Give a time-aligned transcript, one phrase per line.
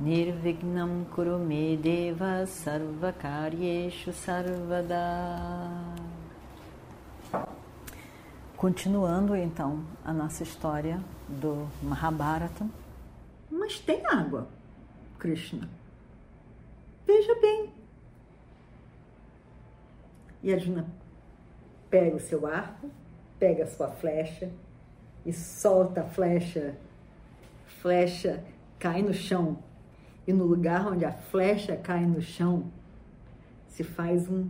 [0.00, 4.94] Nirvignam Kurume Deva Sarvakaryeshu Sarvada
[8.56, 12.64] Continuando então a nossa história do Mahabharata.
[13.50, 14.46] Mas tem água,
[15.18, 15.68] Krishna.
[17.04, 17.72] Veja bem.
[20.44, 20.86] E Arjuna
[21.90, 22.88] pega o seu arco,
[23.36, 24.48] pega a sua flecha
[25.26, 26.76] e solta a flecha.
[27.80, 28.44] Flecha
[28.78, 29.58] cai no chão.
[30.28, 32.70] E no lugar onde a flecha cai no chão,
[33.66, 34.46] se faz um,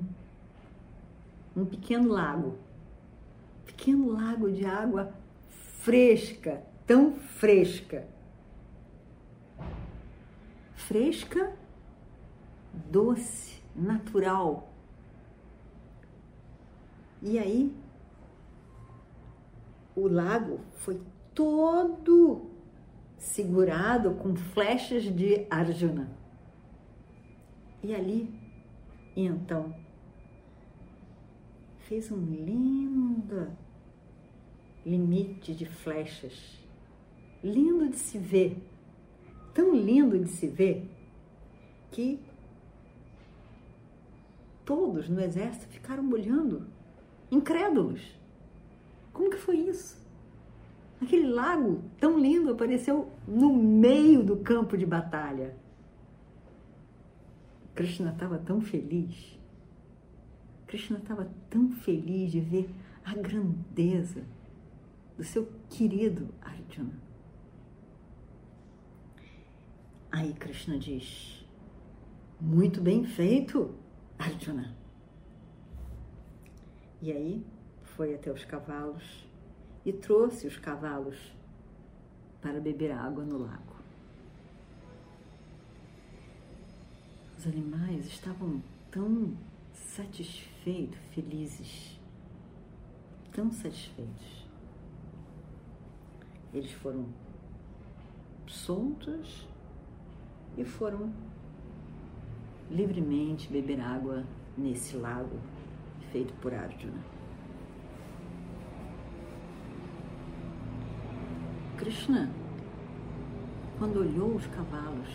[1.56, 2.58] um pequeno lago.
[3.64, 5.14] Pequeno lago de água
[5.48, 8.08] fresca, tão fresca.
[10.74, 11.52] Fresca,
[12.90, 14.72] doce, natural.
[17.22, 17.72] E aí,
[19.94, 21.00] o lago foi
[21.32, 22.50] todo
[23.18, 26.08] segurado com flechas de Arjuna.
[27.82, 28.32] E ali,
[29.16, 29.74] então,
[31.80, 33.50] fez um lindo
[34.84, 36.58] limite de flechas,
[37.42, 38.56] lindo de se ver,
[39.52, 40.88] tão lindo de se ver,
[41.90, 42.20] que
[44.64, 46.66] todos no exército ficaram olhando,
[47.30, 48.16] incrédulos.
[49.12, 50.07] Como que foi isso?
[51.00, 55.56] Aquele lago tão lindo apareceu no meio do campo de batalha.
[57.74, 59.38] Krishna estava tão feliz.
[60.66, 62.68] Krishna estava tão feliz de ver
[63.04, 64.24] a grandeza
[65.16, 67.00] do seu querido Arjuna.
[70.10, 71.46] Aí Krishna diz:
[72.40, 73.74] Muito bem feito,
[74.18, 74.76] Arjuna.
[77.00, 77.46] E aí
[77.82, 79.28] foi até os cavalos
[79.88, 81.16] e trouxe os cavalos
[82.42, 83.76] para beber água no lago.
[87.38, 89.34] Os animais estavam tão
[89.72, 91.98] satisfeitos, felizes,
[93.32, 94.46] tão satisfeitos.
[96.52, 97.06] Eles foram
[98.46, 99.48] soltos
[100.58, 101.10] e foram
[102.70, 104.22] livremente beber água
[104.54, 105.40] nesse lago
[106.12, 107.17] feito por Arjuna.
[111.78, 112.28] Krishna,
[113.78, 115.08] quando olhou os cavalos,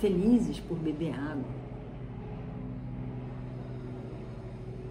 [0.00, 1.44] felizes por beber água,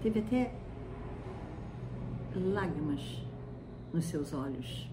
[0.02, 0.56] teve até
[2.34, 3.22] lágrimas
[3.92, 4.90] nos seus olhos.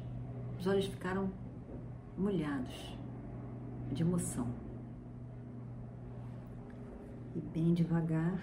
[0.59, 1.31] Os olhos ficaram
[2.19, 2.99] molhados
[3.93, 4.49] de emoção.
[7.37, 8.43] E bem devagar,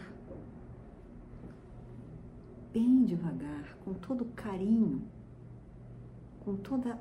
[2.71, 5.01] bem devagar, com todo carinho,
[6.47, 6.97] com todo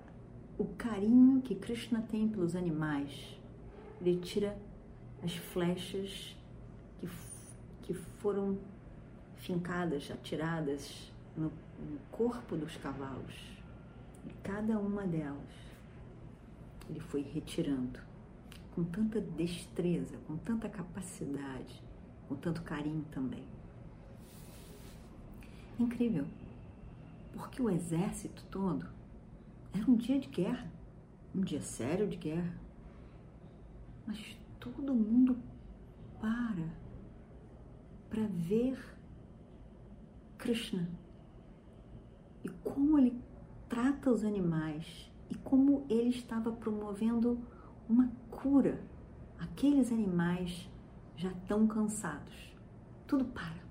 [0.58, 3.38] o carinho que Krishna tem pelos animais,
[4.00, 4.58] ele tira
[5.22, 6.36] as flechas
[6.98, 7.08] que,
[7.84, 8.58] que foram
[9.36, 11.44] fincadas, atiradas no,
[11.78, 13.36] no corpo dos cavalos.
[14.26, 15.54] E cada uma delas
[16.90, 18.00] ele foi retirando
[18.74, 21.80] com tanta destreza, com tanta capacidade,
[22.26, 23.44] com tanto carinho também.
[25.78, 26.26] Incrível,
[27.32, 28.95] porque o exército todo
[29.76, 30.70] era um dia de guerra,
[31.34, 32.58] um dia sério de guerra.
[34.06, 34.18] Mas
[34.58, 35.36] todo mundo
[36.20, 36.86] para
[38.08, 38.78] para ver
[40.38, 40.88] Krishna
[42.42, 43.20] e como ele
[43.68, 47.38] trata os animais e como ele estava promovendo
[47.88, 48.80] uma cura
[49.38, 50.70] aqueles animais
[51.16, 52.54] já tão cansados.
[53.06, 53.66] Tudo para.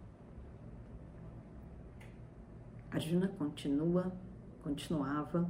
[2.91, 4.15] Arjuna continua,
[4.61, 5.49] continuava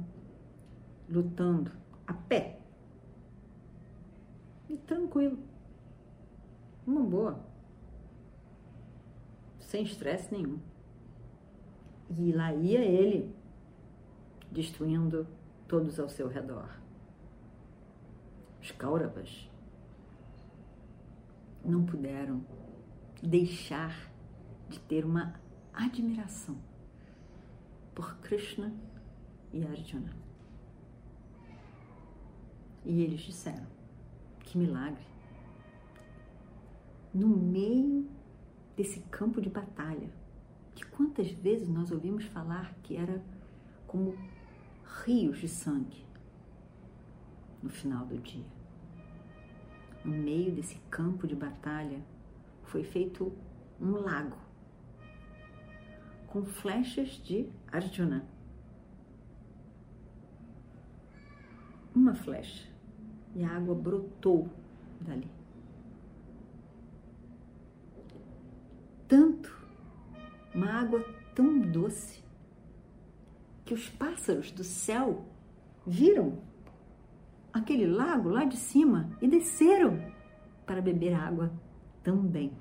[1.08, 1.72] lutando
[2.06, 2.60] a pé.
[4.68, 5.38] E tranquilo.
[6.86, 7.40] Uma boa.
[9.60, 10.58] Sem estresse nenhum.
[12.10, 13.34] E lá ia ele,
[14.50, 15.26] destruindo
[15.66, 16.68] todos ao seu redor.
[18.60, 19.50] Os Kauravas
[21.64, 22.44] não puderam
[23.22, 24.10] deixar
[24.68, 25.34] de ter uma
[25.72, 26.56] admiração
[27.94, 28.72] por Krishna
[29.52, 30.25] e Arjuna.
[32.86, 33.66] E eles disseram:
[34.40, 35.04] Que milagre!
[37.16, 38.06] no meio
[38.76, 40.10] desse campo de batalha,
[40.74, 43.24] que quantas vezes nós ouvimos falar que era
[43.86, 44.14] como
[45.02, 46.04] rios de sangue
[47.62, 48.44] no final do dia.
[50.04, 52.04] No meio desse campo de batalha
[52.64, 53.32] foi feito
[53.80, 54.36] um lago
[56.26, 58.28] com flechas de Arjuna.
[61.94, 62.75] Uma flecha
[63.36, 64.48] e a água brotou
[64.98, 65.30] dali.
[69.06, 69.54] Tanto,
[70.54, 71.04] uma água
[71.34, 72.24] tão doce,
[73.66, 75.26] que os pássaros do céu
[75.86, 76.38] viram
[77.52, 80.00] aquele lago lá de cima e desceram
[80.64, 81.52] para beber água
[82.02, 82.52] também.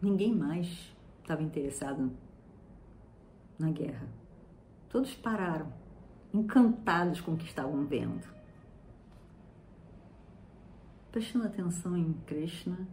[0.00, 2.12] Ninguém mais estava interessado
[3.58, 4.19] na guerra.
[4.90, 5.72] Todos pararam,
[6.34, 8.26] encantados com o que estavam vendo.
[11.12, 12.88] Prestando atenção em Krishna,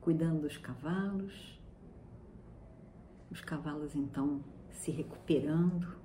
[0.00, 1.60] cuidando dos cavalos.
[3.30, 5.96] Os cavalos então se recuperando.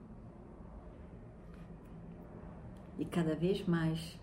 [3.00, 4.20] E cada vez mais,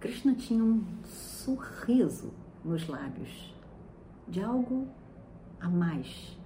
[0.00, 2.32] Krishna tinha um sorriso
[2.64, 3.54] nos lábios
[4.26, 4.88] de algo
[5.60, 6.38] a mais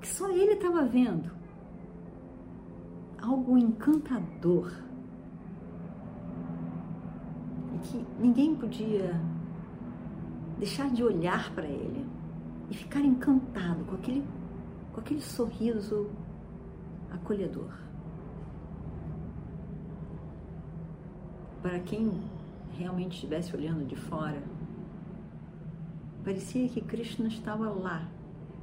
[0.00, 1.37] que só ele estava vendo.
[3.20, 4.72] Algo encantador
[7.74, 9.20] e que ninguém podia
[10.58, 12.06] deixar de olhar para ele
[12.70, 14.24] e ficar encantado com aquele,
[14.92, 16.10] com aquele sorriso
[17.10, 17.72] acolhedor.
[21.62, 22.12] Para quem
[22.76, 24.42] realmente estivesse olhando de fora,
[26.24, 28.08] parecia que Krishna estava lá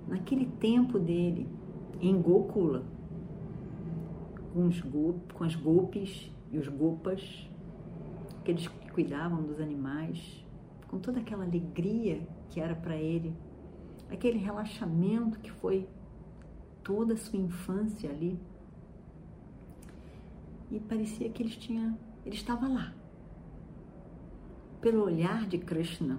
[0.07, 1.49] naquele tempo dele,
[1.99, 2.83] em Gokula,
[4.55, 4.81] com, os
[5.33, 7.49] com as golpes e os gopas,
[8.39, 10.45] aqueles que cuidavam dos animais,
[10.87, 13.35] com toda aquela alegria que era para ele,
[14.09, 15.89] aquele relaxamento que foi
[16.81, 18.39] toda a sua infância ali.
[20.71, 22.93] E parecia que tinha, ele estava lá.
[24.79, 26.17] Pelo olhar de Krishna,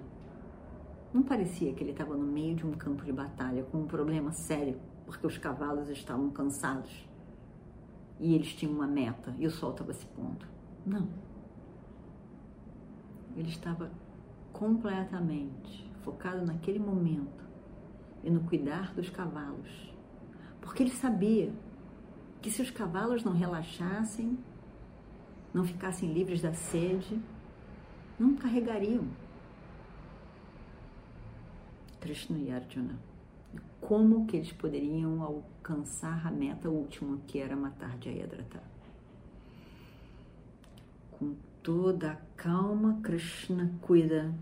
[1.11, 4.31] não parecia que ele estava no meio de um campo de batalha com um problema
[4.31, 7.07] sério, porque os cavalos estavam cansados
[8.19, 10.45] e eles tinham uma meta e o sol estava se pondo.
[10.85, 11.07] Não.
[13.35, 13.91] Ele estava
[14.51, 17.45] completamente focado naquele momento
[18.23, 19.93] e no cuidar dos cavalos,
[20.61, 21.53] porque ele sabia
[22.41, 24.37] que se os cavalos não relaxassem,
[25.53, 27.21] não ficassem livres da sede,
[28.19, 29.07] não carregariam
[31.99, 32.97] Krishna e Arjuna.
[33.87, 38.61] Como que eles poderiam alcançar a meta última, que era matar Jayadratha.
[41.09, 44.35] Com toda a calma, Krishna cuida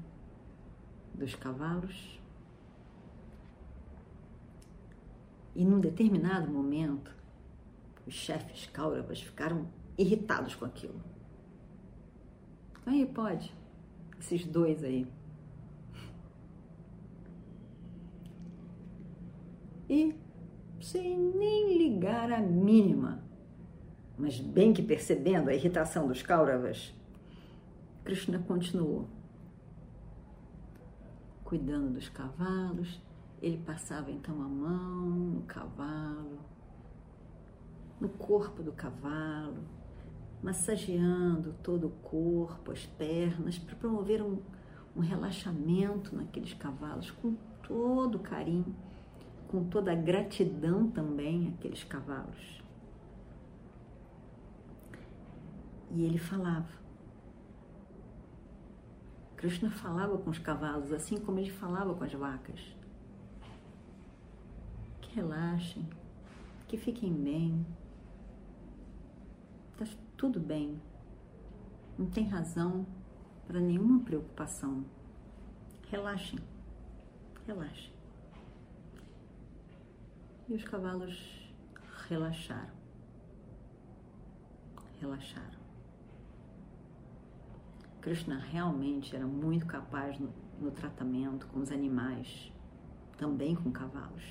[1.13, 2.19] dos cavalos.
[5.53, 7.15] E num determinado momento,
[8.07, 11.00] os chefes Kauravas ficaram irritados com aquilo.
[12.83, 13.56] Aí pode,
[14.19, 15.06] esses dois aí,
[19.90, 20.16] e,
[20.82, 23.24] sem nem ligar a mínima,
[24.18, 26.94] mas bem que percebendo a irritação dos Kauravas,
[28.04, 29.08] Krishna continuou.
[31.44, 33.01] Cuidando dos cavalos,
[33.42, 36.39] ele passava então a mão no cavalo,
[38.00, 39.63] no corpo do cavalo,
[40.42, 44.39] massageando todo o corpo, as pernas, para promover um,
[44.96, 48.75] um relaxamento naqueles cavalos com todo carinho
[49.48, 52.62] com toda a gratidão também aqueles cavalos.
[55.92, 56.70] E ele falava.
[59.38, 62.60] Krishna falava com os cavalos assim como ele falava com as vacas.
[65.02, 65.88] Que relaxem,
[66.68, 67.66] que fiquem bem.
[69.72, 70.82] Está tudo bem.
[71.98, 72.86] Não tem razão
[73.48, 74.84] para nenhuma preocupação.
[75.90, 76.40] Relaxem,
[77.46, 77.95] relaxem
[80.48, 81.52] e os cavalos
[82.08, 82.75] relaxaram.
[85.00, 85.66] Relaxaram.
[88.02, 92.52] Krishna realmente era muito capaz no, no tratamento com os animais,
[93.18, 94.24] também com cavalos.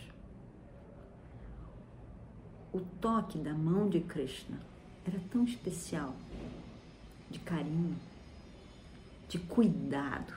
[2.72, 4.60] O toque da mão de Krishna
[5.04, 6.14] era tão especial,
[7.30, 7.96] de carinho,
[9.28, 10.34] de cuidado,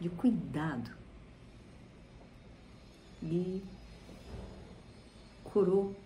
[0.00, 0.90] de cuidado.
[3.22, 3.62] E
[5.52, 5.96] curou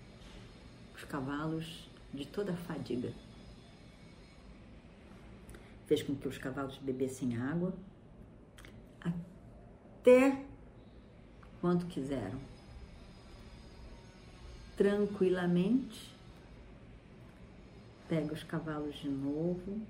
[0.94, 3.12] os cavalos de toda a fadiga.
[5.86, 7.74] fez com que os cavalos bebessem água,
[9.00, 10.42] até
[11.60, 12.40] quanto quiseram.
[14.76, 16.10] Tranquilamente,
[18.08, 19.80] pega os cavalos de novo,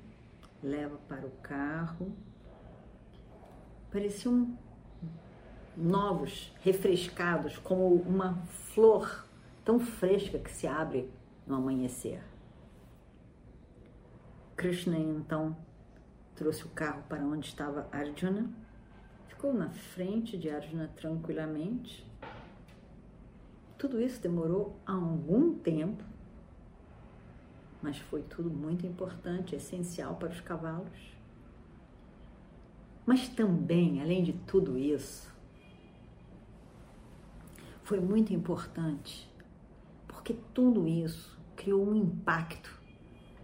[0.62, 2.12] leva para o carro.
[3.92, 4.58] Pareciam
[5.76, 8.34] novos, refrescados, como uma
[8.74, 9.23] flor
[9.64, 11.10] tão fresca que se abre
[11.46, 12.22] no amanhecer.
[14.56, 15.56] Krishna então
[16.34, 18.50] trouxe o carro para onde estava Arjuna,
[19.28, 22.06] ficou na frente de Arjuna tranquilamente.
[23.78, 26.02] Tudo isso demorou algum tempo,
[27.82, 31.14] mas foi tudo muito importante, essencial para os cavalos.
[33.04, 35.30] Mas também, além de tudo isso,
[37.82, 39.30] foi muito importante,
[40.24, 42.74] porque tudo isso criou um impacto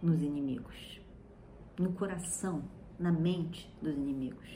[0.02, 0.98] nos inimigos,
[1.78, 2.64] no coração,
[2.98, 4.48] na mente dos inimigos.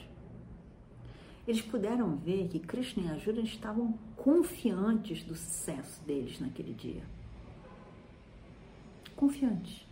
[1.46, 7.02] Eles puderam ver que Krishna e Arjuna estavam confiantes do sucesso deles naquele dia.
[9.14, 9.86] Confiantes.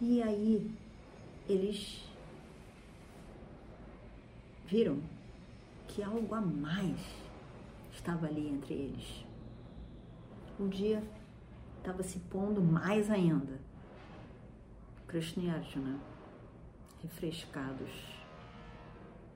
[0.00, 0.68] E aí
[1.48, 2.04] eles
[4.66, 4.98] viram
[5.86, 6.98] que algo a mais
[7.92, 9.24] estava ali entre eles.
[10.58, 11.02] O dia
[11.78, 13.60] estava se pondo mais ainda.
[15.06, 15.98] Krishna e Arjuna
[17.02, 17.90] refrescados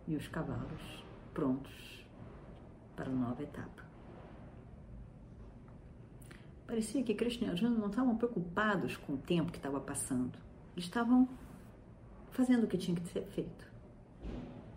[0.07, 2.07] e os cavalos prontos
[2.97, 3.87] para a nova etapa.
[6.67, 10.39] Parecia que Krishna e Arjuna não estavam preocupados com o tempo que estava passando.
[10.75, 11.29] Eles estavam
[12.31, 13.67] fazendo o que tinha que ser feito,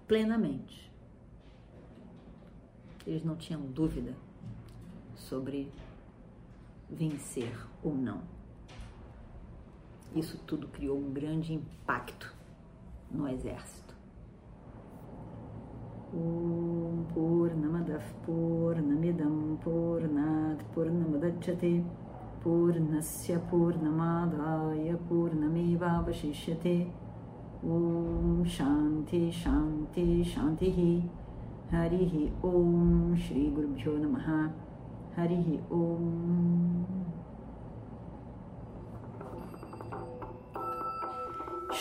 [0.07, 0.91] plenamente
[3.05, 4.15] eles não tinham dúvida
[5.15, 5.71] sobre
[6.91, 8.21] vencer ou não.
[10.15, 12.36] Isso tudo criou um grande impacto
[13.10, 13.95] no exército.
[16.13, 21.86] Om Purnamadav Purnamidam Purnat Purnamadachyate
[22.43, 26.91] Purnasya Purnamadaya Purnamevavashishyate
[27.63, 31.10] Om Shanti Shanti Shanti
[31.71, 34.51] Harihi Om Shri Guru Bhyo Namaha
[35.15, 36.40] Harihi Om